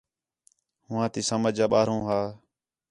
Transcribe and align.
ہوآں 0.87 1.07
تی 1.13 1.21
سمجھ 1.29 1.59
آ 1.63 1.65
ٻاہروں 1.71 2.01
ہا 2.07 2.21